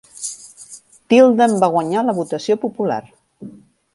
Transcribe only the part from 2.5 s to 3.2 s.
popular.